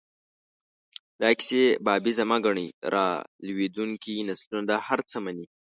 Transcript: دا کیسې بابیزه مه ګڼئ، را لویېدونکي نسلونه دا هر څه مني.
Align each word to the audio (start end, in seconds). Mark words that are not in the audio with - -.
دا 1.21 1.29
کیسې 1.39 1.63
بابیزه 1.85 2.23
مه 2.29 2.37
ګڼئ، 2.45 2.67
را 2.93 3.07
لویېدونکي 3.45 4.15
نسلونه 4.29 4.65
دا 4.71 4.77
هر 4.87 4.99
څه 5.09 5.17
مني. 5.25 5.45